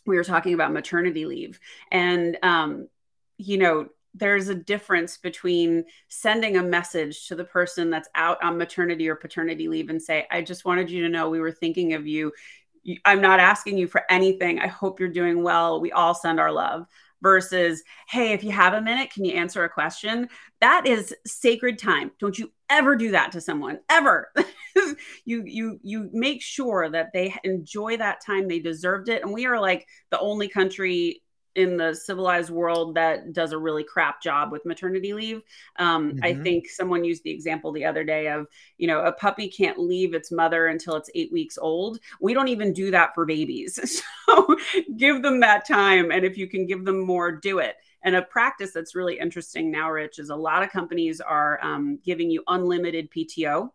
[0.04, 1.60] We were talking about maternity leave,
[1.92, 2.88] and um,
[3.38, 8.58] you know, there's a difference between sending a message to the person that's out on
[8.58, 11.92] maternity or paternity leave and say, I just wanted you to know we were thinking
[11.92, 12.32] of you.
[13.04, 14.60] I'm not asking you for anything.
[14.60, 15.80] I hope you're doing well.
[15.80, 16.86] We all send our love
[17.20, 20.28] versus, hey, if you have a minute, can you answer a question?
[20.60, 22.12] That is sacred time.
[22.18, 24.32] Don't you ever do that to someone ever.
[25.24, 28.48] you you you make sure that they enjoy that time.
[28.48, 29.22] They deserved it.
[29.22, 31.22] And we are like the only country
[31.56, 35.42] in the civilized world that does a really crap job with maternity leave.
[35.76, 36.24] Um, mm-hmm.
[36.24, 39.78] I think someone used the example the other day of, you know, a puppy can't
[39.78, 41.98] leave its mother until it's eight weeks old.
[42.20, 44.02] We don't even do that for babies.
[44.26, 44.56] So
[44.96, 46.10] give them that time.
[46.10, 47.76] And if you can give them more, do it.
[48.02, 52.00] And a practice that's really interesting now, Rich, is a lot of companies are um,
[52.04, 53.70] giving you unlimited PTO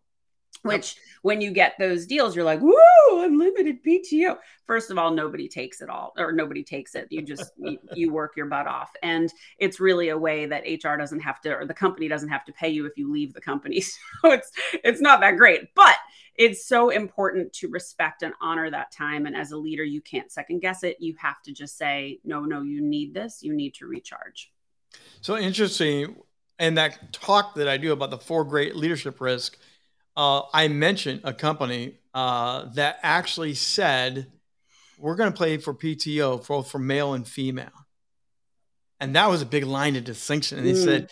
[0.64, 1.04] which yep.
[1.22, 4.38] when you get those deals you're like woo unlimited pto
[4.72, 7.08] first of all nobody takes it all or nobody takes it.
[7.10, 8.92] You just you, you, work your butt off.
[9.04, 12.46] And it's really a way that hr doesn't have to or the company doesn't have
[12.46, 13.84] to pay you if you leave the company.
[14.22, 14.52] So it's
[14.84, 15.74] it's not that great.
[15.76, 15.96] But
[16.36, 19.26] it's so important to respect and honor that time.
[19.26, 20.98] And as a leader you can't second guess it.
[21.02, 23.44] You have to just say no no you need this.
[23.44, 24.54] You need to recharge.
[25.20, 26.16] So interesting.
[26.60, 29.58] And that talk that i do about the four great leadership risks
[30.16, 34.28] uh, I mentioned a company uh, that actually said,
[34.98, 37.72] we're going to play for PTO, both for male and female.
[39.00, 40.60] And that was a big line of distinction.
[40.60, 40.84] And they mm.
[40.84, 41.10] said,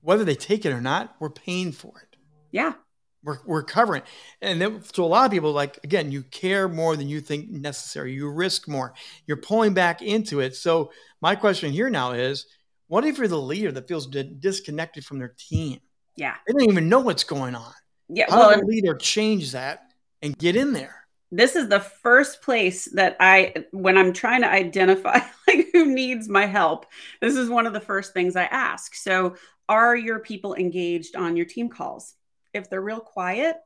[0.00, 2.16] whether they take it or not, we're paying for it.
[2.50, 2.74] Yeah.
[3.22, 4.02] We're, we're covering.
[4.42, 7.50] And then, to a lot of people, like, again, you care more than you think
[7.50, 8.12] necessary.
[8.12, 8.94] You risk more.
[9.26, 10.54] You're pulling back into it.
[10.54, 12.46] So, my question here now is
[12.86, 15.80] what if you're the leader that feels disconnected from their team?
[16.16, 16.34] Yeah.
[16.46, 17.72] They don't even know what's going on.
[18.08, 18.26] Yeah.
[18.28, 19.90] How well, does a leader change that
[20.22, 21.06] and get in there?
[21.30, 26.28] This is the first place that I, when I'm trying to identify like who needs
[26.28, 26.86] my help,
[27.20, 28.94] this is one of the first things I ask.
[28.94, 29.36] So,
[29.68, 32.14] are your people engaged on your team calls?
[32.52, 33.56] If they're real quiet,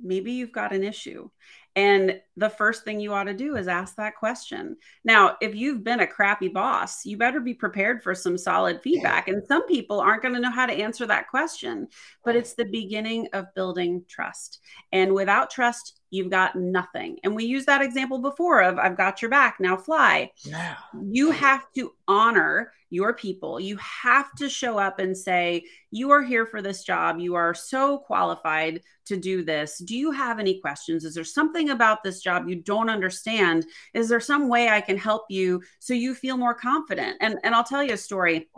[0.00, 1.30] maybe you've got an issue.
[1.76, 4.76] And the first thing you ought to do is ask that question.
[5.04, 9.28] Now, if you've been a crappy boss, you better be prepared for some solid feedback.
[9.28, 11.86] And some people aren't going to know how to answer that question,
[12.24, 14.60] but it's the beginning of building trust.
[14.92, 17.18] And without trust, you've got nothing.
[17.22, 20.32] And we used that example before of I've got your back, now fly.
[20.44, 20.76] Yeah.
[21.00, 23.60] You have to honor your people.
[23.60, 27.18] You have to show up and say, You are here for this job.
[27.18, 29.78] You are so qualified to do this.
[29.78, 31.04] Do you have any questions?
[31.04, 33.66] Is there something about this job you don't understand?
[33.94, 37.16] Is there some way I can help you so you feel more confident?
[37.20, 38.48] And and I'll tell you a story.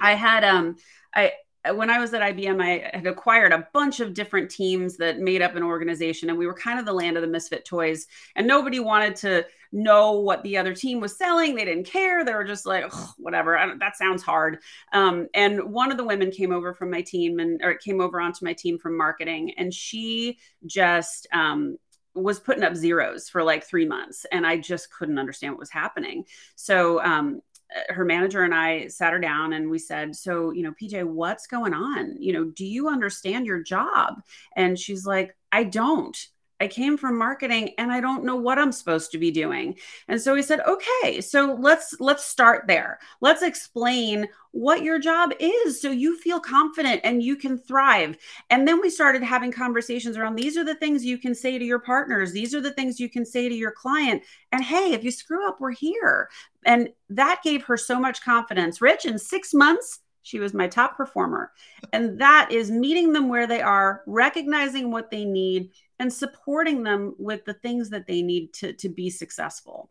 [0.00, 0.76] I had um
[1.14, 1.32] I
[1.72, 5.40] when I was at IBM, I had acquired a bunch of different teams that made
[5.40, 8.06] up an organization, and we were kind of the land of the misfit toys.
[8.36, 11.54] And nobody wanted to know what the other team was selling.
[11.54, 12.24] They didn't care.
[12.24, 13.58] They were just like, whatever.
[13.78, 14.58] that sounds hard.
[14.92, 18.20] Um, and one of the women came over from my team, and or came over
[18.20, 21.78] onto my team from marketing, and she just um,
[22.14, 25.70] was putting up zeros for like three months and i just couldn't understand what was
[25.70, 26.24] happening
[26.54, 27.40] so um,
[27.88, 31.46] her manager and I sat her down and we said, So, you know, PJ, what's
[31.46, 32.16] going on?
[32.20, 34.22] You know, do you understand your job?
[34.56, 36.16] And she's like, I don't.
[36.64, 39.76] I came from marketing and I don't know what I'm supposed to be doing.
[40.08, 42.98] And so he said, "Okay, so let's let's start there.
[43.20, 48.16] Let's explain what your job is so you feel confident and you can thrive."
[48.48, 51.64] And then we started having conversations around these are the things you can say to
[51.64, 54.22] your partners, these are the things you can say to your client.
[54.50, 56.30] And hey, if you screw up, we're here.
[56.64, 58.80] And that gave her so much confidence.
[58.80, 61.52] Rich in 6 months, she was my top performer.
[61.92, 67.14] And that is meeting them where they are, recognizing what they need, and supporting them
[67.18, 69.90] with the things that they need to, to be successful.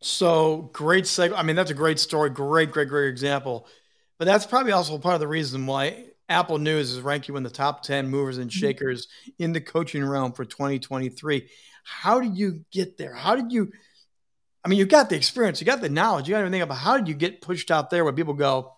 [0.00, 2.30] So great seg- I mean, that's a great story.
[2.30, 3.66] Great, great, great example.
[4.18, 7.42] But that's probably also part of the reason why Apple News is ranking you in
[7.42, 8.58] the top 10 movers and mm-hmm.
[8.58, 11.48] shakers in the coaching realm for 2023.
[11.84, 13.14] How did you get there?
[13.14, 13.72] How did you?
[14.64, 16.96] I mean, you got the experience, you got the knowledge, you got everything about how
[16.96, 18.72] did you get pushed out there where people go,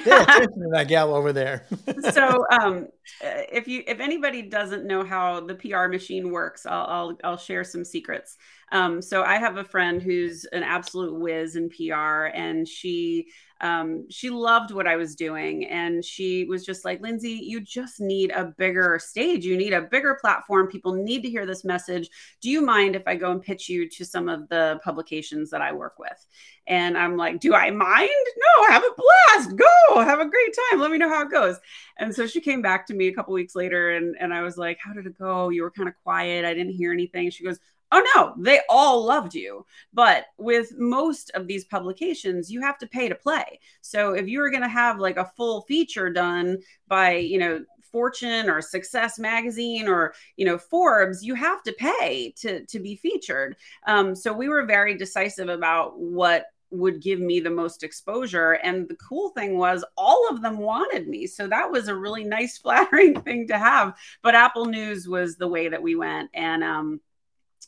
[0.00, 1.66] Pay attention to that gal over there.
[2.12, 2.88] so um,
[3.20, 7.64] if you if anybody doesn't know how the PR machine works, I'll I'll, I'll share
[7.64, 8.36] some secrets.
[8.72, 13.28] Um, so I have a friend who's an absolute whiz in PR, and she
[13.60, 15.66] um, she loved what I was doing.
[15.66, 19.44] And she was just like, Lyndsay, you just need a bigger stage.
[19.44, 20.68] You need a bigger platform.
[20.68, 22.10] People need to hear this message.
[22.40, 25.62] Do you mind if I go and pitch you to some of the publications that
[25.62, 26.26] I work with?
[26.66, 28.10] And I'm like, Do I mind?
[28.36, 29.56] No, have a blast.
[29.56, 30.80] Go have a great time.
[30.80, 31.58] Let me know how it goes.
[31.98, 34.58] And so she came back to me a couple weeks later and, and I was
[34.58, 35.48] like, How did it go?
[35.48, 36.44] You were kind of quiet.
[36.44, 37.30] I didn't hear anything.
[37.30, 37.58] She goes,
[37.92, 39.64] Oh no, they all loved you.
[39.92, 43.60] But with most of these publications, you have to pay to play.
[43.80, 47.64] So if you were going to have like a full feature done by, you know,
[47.92, 52.96] Fortune or Success Magazine or you know Forbes, you have to pay to to be
[52.96, 53.56] featured.
[53.86, 58.52] Um, so we were very decisive about what would give me the most exposure.
[58.52, 61.26] And the cool thing was, all of them wanted me.
[61.26, 63.96] So that was a really nice, flattering thing to have.
[64.22, 66.30] But Apple News was the way that we went.
[66.34, 67.00] And um,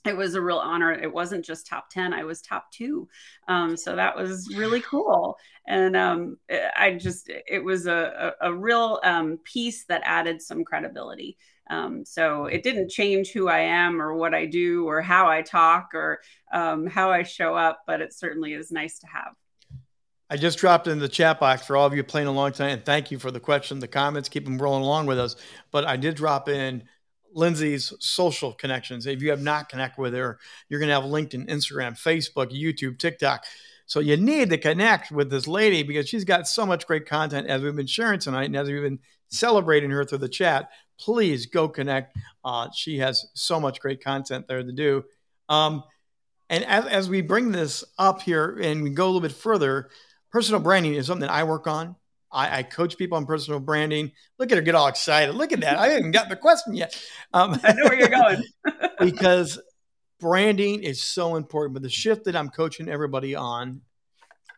[0.06, 0.92] it was a real honor.
[0.92, 3.08] It wasn't just top 10, I was top two.
[3.48, 5.37] Um, so that was really cool.
[5.66, 6.38] And um,
[6.76, 11.37] I just, it was a, a, a real um, piece that added some credibility.
[11.70, 15.42] Um, so it didn't change who I am or what I do or how I
[15.42, 16.20] talk or
[16.52, 19.34] um, how I show up, but it certainly is nice to have.
[20.30, 22.84] I just dropped in the chat box for all of you playing along tonight, and
[22.84, 25.37] thank you for the question, the comments, keep them rolling along with us.
[25.70, 26.84] But I did drop in
[27.37, 29.07] Lyndsay's social connections.
[29.07, 30.38] If you have not connected with her,
[30.69, 33.45] you're going to have LinkedIn, Instagram, Facebook, YouTube, TikTok.
[33.87, 37.47] So you need to connect with this lady because she's got so much great content
[37.47, 40.71] as we've been sharing tonight and as we've been celebrating her through the chat.
[40.99, 42.17] Please go connect.
[42.45, 45.05] Uh, she has so much great content there to do.
[45.49, 45.85] Um,
[46.51, 49.91] and as, as we bring this up here and we go a little bit further,
[50.31, 51.97] personal branding is something I work on.
[52.31, 54.12] I, I, coach people on personal branding.
[54.38, 55.35] Look at her get all excited.
[55.35, 55.79] Look at that.
[55.79, 57.01] I haven't got the question yet.
[57.33, 58.43] Um, I know where you're going.
[59.01, 59.59] because
[60.21, 61.75] branding is so important.
[61.75, 63.83] But the shift that I'm coaching everybody on,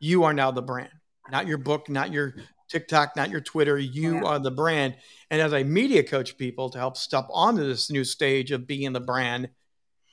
[0.00, 0.90] you are now the brand,
[1.30, 2.34] not your book, not your
[2.68, 3.78] TikTok, not your Twitter.
[3.78, 4.22] You yeah.
[4.22, 4.96] are the brand.
[5.30, 8.92] And as I media coach people to help step onto this new stage of being
[8.92, 9.50] the brand,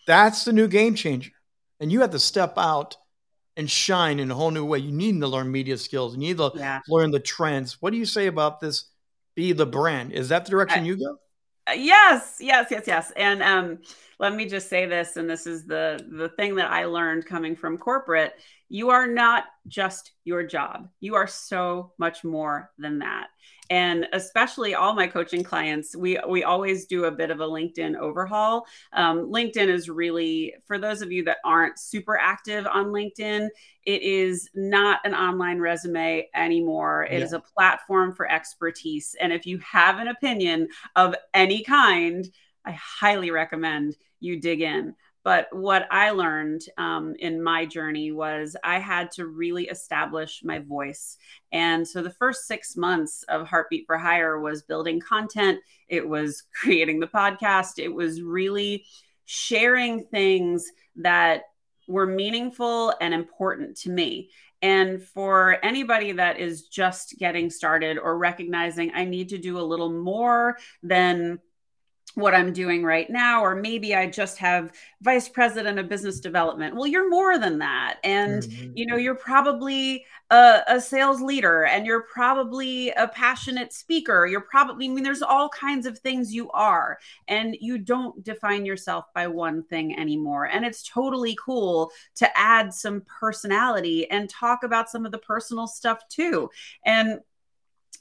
[0.06, 1.32] that's the new game changer.
[1.80, 2.98] And you have to step out
[3.58, 4.78] and shine in a whole new way.
[4.80, 6.14] You need to learn media skills.
[6.14, 6.80] You need to yeah.
[6.88, 7.82] learn the trends.
[7.82, 8.86] What do you say about this?
[9.36, 10.14] Be the brand.
[10.14, 11.18] Is that the direction I, you go?
[11.68, 13.12] Uh, yes, yes, yes, yes.
[13.18, 13.80] And um,
[14.20, 17.56] let me just say this, and this is the the thing that I learned coming
[17.56, 18.34] from corporate.
[18.70, 20.88] You are not just your job.
[21.00, 23.28] You are so much more than that
[23.70, 27.96] and especially all my coaching clients we we always do a bit of a linkedin
[27.96, 28.66] overhaul.
[28.94, 33.50] Um, linkedin is really for those of you that aren't super active on linkedin
[33.86, 37.04] it is not an online resume anymore.
[37.04, 37.24] It yeah.
[37.24, 39.16] is a platform for expertise.
[39.22, 42.28] And if you have an opinion of any kind
[42.66, 44.94] i highly recommend you dig in
[45.28, 50.60] but what I learned um, in my journey was I had to really establish my
[50.60, 51.18] voice.
[51.52, 55.60] And so the first six months of Heartbeat for Hire was building content,
[55.90, 58.86] it was creating the podcast, it was really
[59.26, 61.42] sharing things that
[61.90, 64.30] were meaningful and important to me.
[64.62, 69.62] And for anybody that is just getting started or recognizing I need to do a
[69.62, 71.40] little more than
[72.18, 76.76] what I'm doing right now, or maybe I just have vice president of business development.
[76.76, 78.00] Well, you're more than that.
[78.04, 78.72] And, mm-hmm.
[78.74, 84.26] you know, you're probably a, a, sales leader and you're probably a passionate speaker.
[84.26, 88.66] You're probably, I mean, there's all kinds of things you are, and you don't define
[88.66, 90.46] yourself by one thing anymore.
[90.46, 95.68] And it's totally cool to add some personality and talk about some of the personal
[95.68, 96.50] stuff too.
[96.84, 97.20] And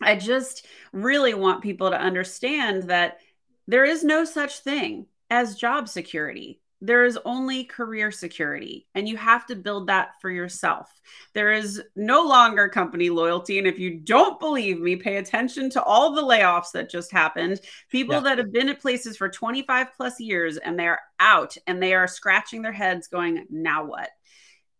[0.01, 3.19] I just really want people to understand that
[3.67, 6.61] there is no such thing as job security.
[6.83, 11.01] There is only career security, and you have to build that for yourself.
[11.33, 13.59] There is no longer company loyalty.
[13.59, 17.61] And if you don't believe me, pay attention to all the layoffs that just happened.
[17.89, 18.21] People yeah.
[18.21, 22.07] that have been at places for 25 plus years and they're out and they are
[22.07, 24.11] scratching their heads, going, now what?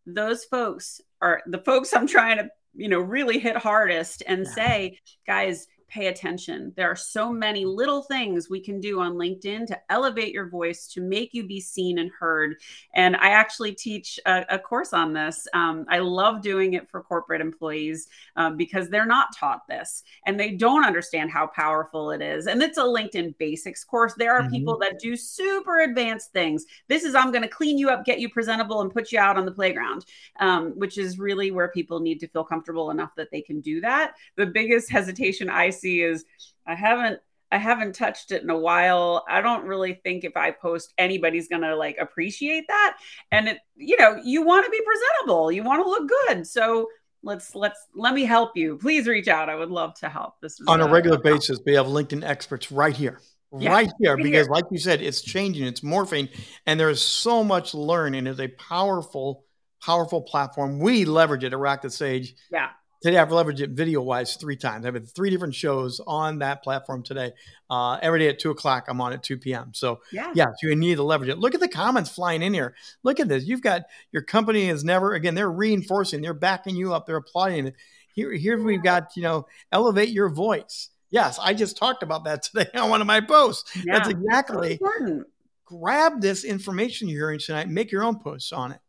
[0.05, 4.53] Those folks are the folks I'm trying to, you know, really hit hardest and yeah.
[4.53, 6.73] say, guys, pay attention.
[6.77, 10.87] There are so many little things we can do on LinkedIn to elevate your voice,
[10.89, 12.57] to make you be seen and heard.
[12.95, 15.47] And I actually teach a, a course on this.
[15.55, 20.39] Um, I love doing it for corporate employees um, because they're not taught this and
[20.39, 22.47] they don't understand how powerful it is.
[22.47, 24.15] And it's a LinkedIn basics course.
[24.15, 24.53] There are mm-hmm.
[24.53, 26.67] people that do super advanced things.
[26.89, 29.37] This is, I'm going to clean you up, get you presentable, and put you out
[29.37, 30.05] on the playground,
[30.41, 33.81] um, which is really where people need to feel comfortable enough that they can do
[33.81, 34.15] that.
[34.37, 36.25] The biggest hesitation I see is
[36.67, 37.21] I haven't
[37.53, 39.25] I haven't touched it in a while.
[39.29, 42.97] I don't really think if I post, anybody's going to like appreciate that.
[43.31, 46.47] And it, you know, you want to be presentable, you want to look good.
[46.47, 46.89] So
[47.23, 48.79] let's let's let me help you.
[48.79, 49.49] Please reach out.
[49.49, 50.35] I would love to help.
[50.41, 51.61] This is on a regular basis.
[51.65, 53.21] We have LinkedIn experts right here.
[53.57, 54.53] Yeah, right here, because here.
[54.53, 56.29] like you said, it's changing, it's morphing,
[56.67, 59.45] and there's so much to learn, and it's a powerful,
[59.81, 60.81] powerful platform.
[60.81, 62.35] We leverage it at the Stage.
[62.51, 62.71] Yeah.
[63.07, 64.85] Today I've leveraged it video wise three times.
[64.85, 67.35] I have three different shows on that platform today.
[67.71, 69.71] Uh, every day at two o'clock, I'm on at 2 p.m.
[69.75, 71.39] So yeah, yeah, so you need to leverage it.
[71.39, 72.75] Look at the comments flying in here.
[73.05, 73.45] Look at this.
[73.45, 77.69] You've got your company is never again, they're reinforcing, they're backing you up, they're applauding
[77.69, 77.75] it.
[78.13, 80.89] Here, here we've got, you know, elevate your voice.
[81.09, 83.71] Yes, I just talked about that today on one of my posts.
[83.77, 85.29] Yeah, that's exactly important.
[85.65, 88.81] Grab this information you're hearing tonight, make your own posts on it.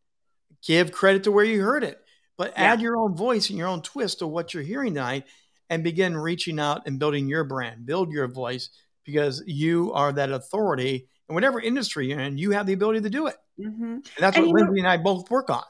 [0.66, 2.02] Give credit to where you heard it
[2.38, 2.74] but yeah.
[2.74, 5.26] add your own voice and your own twist to what you're hearing tonight
[5.70, 8.70] and begin reaching out and building your brand, build your voice
[9.06, 13.10] because you are that authority in whatever industry you're in, you have the ability to
[13.10, 13.36] do it.
[13.60, 13.84] Mm-hmm.
[13.84, 15.64] And that's and what Lyndsay know, and I both work on.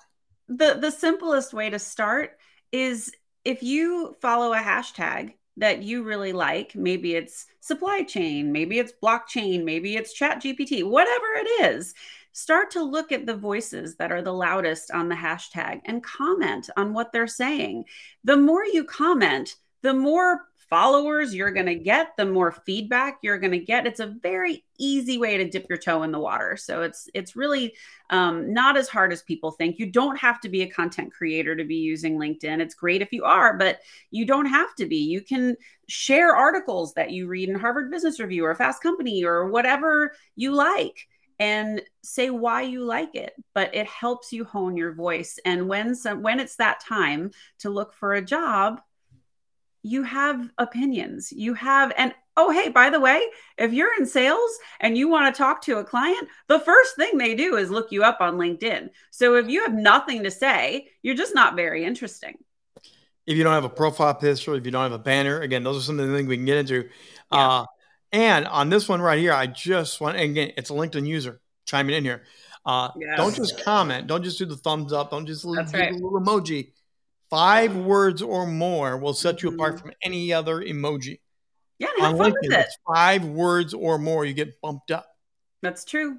[0.50, 2.38] The the simplest way to start
[2.72, 3.12] is
[3.44, 8.94] if you follow a hashtag that you really like, maybe it's supply chain, maybe it's
[9.04, 11.94] blockchain, maybe it's chat GPT, whatever it is,
[12.32, 16.70] start to look at the voices that are the loudest on the hashtag and comment
[16.78, 17.84] on what they're saying.
[18.24, 23.40] The more you comment, the more followers you're going to get, the more feedback you're
[23.40, 23.88] going to get.
[23.88, 26.58] It's a very easy way to dip your toe in the water.
[26.58, 27.74] So it's it's really
[28.10, 29.80] um, not as hard as people think.
[29.80, 32.60] You don't have to be a content creator to be using LinkedIn.
[32.60, 33.80] It's great if you are, but
[34.12, 34.98] you don't have to be.
[34.98, 35.56] You can
[35.88, 40.54] share articles that you read in Harvard Business Review or Fast Company or whatever you
[40.54, 41.08] like
[41.40, 45.94] and say why you like it but it helps you hone your voice and when
[45.94, 48.82] some when it's that time to look for a job
[49.84, 53.22] you have opinions you have and oh hey by the way
[53.58, 57.18] if you're in sales and you want to talk to a client the first thing
[57.18, 60.88] they do is look you up on linkedin so if you have nothing to say
[61.02, 62.38] you're just not very interesting
[63.26, 65.78] if you don't have a profile picture if you don't have a banner again those
[65.78, 66.88] are some of the things we can get into
[67.32, 67.60] yeah.
[67.60, 67.66] uh,
[68.12, 71.96] and on this one right here, I just want, again, it's a LinkedIn user chiming
[71.96, 72.24] in here.
[72.66, 73.18] Uh, yes.
[73.18, 74.08] Don't just comment.
[74.08, 75.12] Don't just do the thumbs up.
[75.12, 75.68] Don't just do right.
[75.68, 76.72] the little emoji.
[77.30, 79.60] Five words or more will set you mm-hmm.
[79.60, 81.20] apart from any other emoji.
[81.80, 85.08] Yeah, on LinkedIn, it's five words or more, you get bumped up.
[85.62, 86.18] That's true.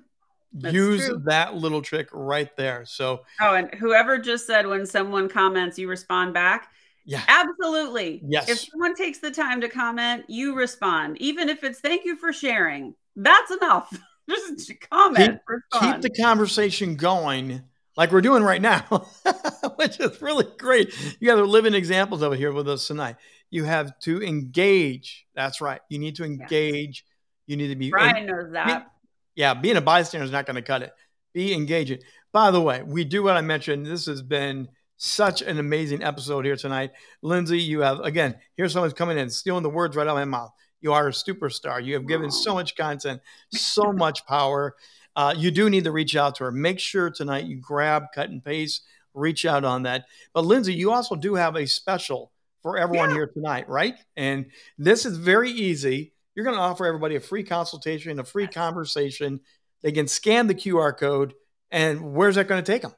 [0.53, 1.23] That's Use true.
[1.27, 2.85] that little trick right there.
[2.87, 6.71] So, oh, and whoever just said when someone comments, you respond back.
[7.05, 7.23] Yeah.
[7.27, 8.23] Absolutely.
[8.29, 8.49] Yes.
[8.49, 11.17] If someone takes the time to comment, you respond.
[11.21, 12.95] Even if it's thank you for sharing.
[13.17, 13.99] That's enough.
[14.31, 15.41] Just comment.
[15.73, 17.63] Keep, keep the conversation going
[17.99, 19.09] like we're doing right now,
[19.77, 20.95] which is really great.
[21.19, 23.17] You guys are living examples of it here with us tonight.
[23.51, 25.27] You have to engage.
[25.35, 25.81] That's right.
[25.89, 27.05] You need to engage.
[27.05, 27.13] Yes.
[27.49, 27.91] You need to be.
[27.91, 28.87] Brian knows that.
[29.35, 30.93] Yeah, being a bystander is not going to cut it.
[31.35, 31.99] Be engaging.
[32.33, 33.85] By the way, we do what I mentioned.
[33.85, 36.93] This has been such an amazing episode here tonight.
[37.25, 40.25] Lyndsay, you have, again, here's someone's coming in, stealing the words right out of my
[40.25, 40.53] mouth.
[40.81, 41.85] You are a superstar.
[41.85, 43.21] You have given so much content,
[43.53, 44.77] so much power.
[45.19, 46.53] Uh, you do need to reach out to her.
[46.53, 50.05] Make sure tonight you grab, cut, and paste, reach out on that.
[50.33, 52.31] But Lyndsay, you also do have a special
[52.63, 53.17] for everyone yeah.
[53.17, 53.97] here tonight, right?
[54.17, 54.47] And
[54.79, 56.13] this is very easy.
[56.37, 59.41] You're going to offer everybody a free consultation, a free conversation.
[59.83, 61.35] They can scan the QR code.
[61.73, 62.95] And where's that going to take them?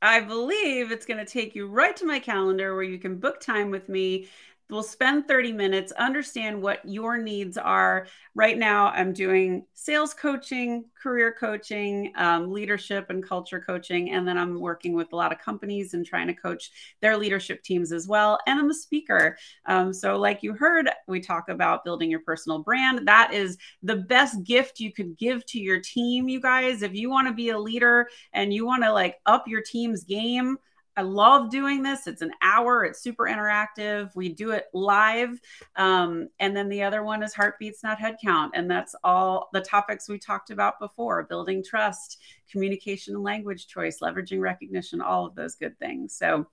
[0.00, 3.40] I believe it's going to take you right to my calendar where you can book
[3.40, 4.28] time with me
[4.70, 8.06] We'll spend 30 minutes, understand what your needs are.
[8.34, 14.12] Right now, I'm doing sales coaching, career coaching, um, leadership and culture coaching.
[14.12, 17.62] And then I'm working with a lot of companies and trying to coach their leadership
[17.64, 18.38] teams as well.
[18.46, 19.36] And I'm a speaker.
[19.66, 23.08] Um, so, like you heard, we talk about building your personal brand.
[23.08, 26.82] That is the best gift you could give to your team, you guys.
[26.82, 30.04] If you want to be a leader and you want to like up your team's
[30.04, 30.58] game,
[31.00, 32.06] I love doing this.
[32.06, 34.14] It's an hour, it's super interactive.
[34.14, 35.40] We do it live.
[35.76, 38.50] Um, and then the other one is heartbeats, not headcount.
[38.52, 42.18] And that's all the topics we talked about before building trust,
[42.52, 46.14] communication and language choice, leveraging recognition, all of those good things.
[46.14, 46.46] So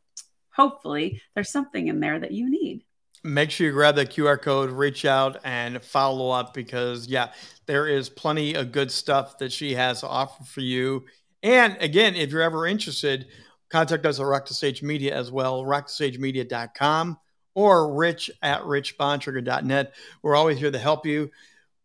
[0.54, 2.86] hopefully there's something in there that you need.
[3.26, 7.34] Make sure you grab that QR code, reach out and follow up because, yeah,
[7.66, 11.04] there is plenty of good stuff that she has to offer for you.
[11.44, 13.28] And again, if you're ever interested,
[13.70, 17.18] Contact us at Rock the Stage Media as well, rockthestagemedia.com
[17.58, 19.94] or rich at richbontrager.net.
[20.22, 21.32] We're always here to help you.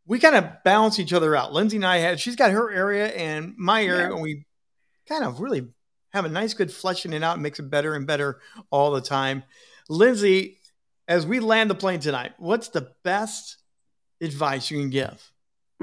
[0.07, 1.53] We kind of balance each other out.
[1.53, 4.13] Lyndsay and I had, she's got her area and my area, yeah.
[4.13, 4.45] and we
[5.09, 5.69] kind of really
[6.13, 8.39] have a nice, good fleshing it out and makes it better and better
[8.71, 9.45] all the time.
[9.91, 10.57] Lyndsay,
[11.09, 13.57] as we land the plane tonight, what's the best
[14.21, 15.32] advice you can give?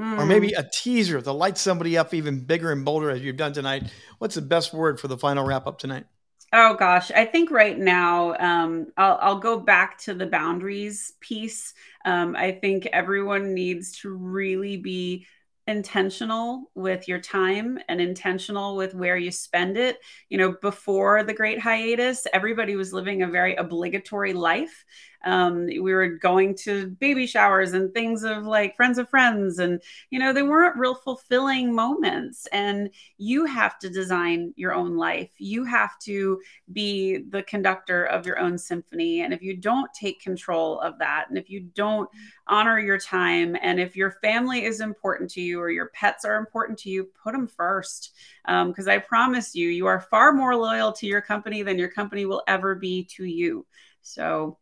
[0.00, 0.18] Mm.
[0.18, 3.52] Or maybe a teaser to light somebody up even bigger and bolder as you've done
[3.52, 3.92] tonight.
[4.18, 6.06] What's the best word for the final wrap up tonight?
[6.52, 11.74] Oh gosh, I think right now um, I'll, I'll go back to the boundaries piece.
[12.04, 15.26] Um, I think everyone needs to really be
[15.66, 19.98] intentional with your time and intentional with where you spend it.
[20.28, 24.84] You know, before the great hiatus, everybody was living a very obligatory life
[25.24, 29.80] um, we were going to baby showers and things of like friends of friends and
[30.10, 32.46] you know they weren't real fulfilling moments.
[32.52, 35.30] And you have to design your own life.
[35.38, 36.40] You have to
[36.72, 39.22] be the conductor of your own symphony.
[39.22, 42.08] And if you don't take control of that and if you don't
[42.46, 46.36] honor your time and if your family is important to you or your pets are
[46.36, 48.14] important to you put them first.
[48.44, 51.90] Because um, i promise you you are far more loyal to your company than your
[51.90, 53.66] company will ever be to you.
[54.02, 54.58] So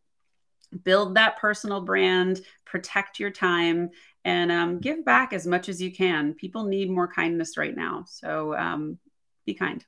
[0.83, 3.89] build that personal brand, protect your time,
[4.25, 6.33] and um, give back as much as you can.
[6.33, 8.05] People need more kindness right now.
[8.07, 8.97] So um,
[9.45, 9.83] be kind.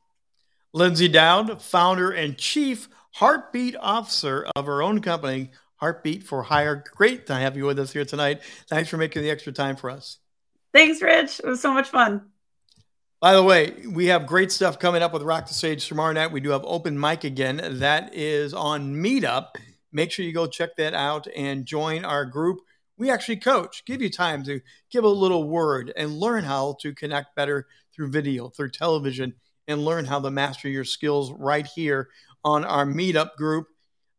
[0.75, 6.83] Lyndsay Dowd, founder and chief heartbeat officer of her own company, Heartbeat for Hire.
[6.95, 8.41] Great to have you with us here tonight.
[8.69, 10.17] Thanks for making the extra time for us.
[10.73, 11.39] Thanks, Rich.
[11.39, 12.29] It was so much fun.
[13.19, 16.31] By the way, we have great stuff coming up with Rock the Stage tomorrow night.
[16.31, 17.61] We do have open mic again.
[17.79, 19.55] That is on Meetup.
[19.91, 22.59] Make sure you go check that out and join our group.
[22.97, 24.61] We actually coach, give you time to
[24.91, 29.33] give a little word and learn how to connect better through video, through television,
[29.67, 32.09] and learn how to master your skills right here
[32.43, 33.67] on our meetup group.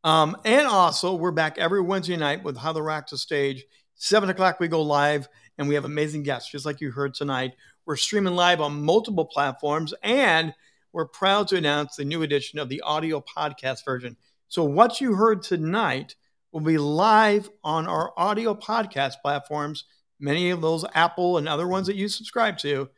[0.04, 3.64] Um, and also, we're back every Wednesday night with How the Rock to Stage.
[3.94, 7.52] Seven o'clock, we go live, and we have amazing guests, just like you heard tonight.
[7.86, 10.54] We're streaming live on multiple platforms, and
[10.92, 14.16] we're proud to announce the new edition of the audio podcast version.
[14.53, 16.14] So, what you heard tonight
[16.53, 19.84] will be live on our audio podcast platforms,
[20.20, 22.90] many of those Apple and other ones that you subscribe to.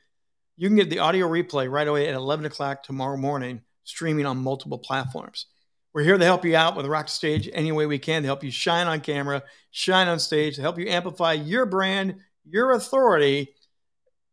[0.56, 4.38] You can get the audio replay right away at 11 o'clock tomorrow morning, streaming on
[4.38, 5.46] multiple platforms.
[5.92, 8.42] We're here to help you out with Rock Stage any way we can to help
[8.42, 13.54] you shine on camera, shine on stage, to help you amplify your brand, your authority.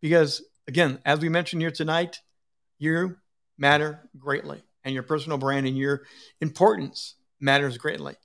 [0.01, 2.19] Because, again, as we mentioned here tonight,
[2.79, 3.17] you
[3.59, 6.03] matter greatly and your personal brand and your
[6.39, 8.15] importance matters greatly.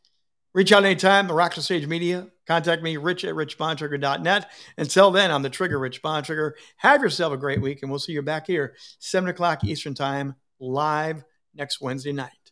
[0.55, 2.29] Reach out anytime, the Rock the Stage Media.
[2.47, 4.51] Contact me, rich at richbontrager.net.
[4.79, 6.53] Until then, I'm the Trigger, Rich Bontrager.
[6.79, 10.35] Have yourself a great week, and we'll see you back here, 7 o'clock Eastern Time,
[10.59, 12.46] live next Wednesday night.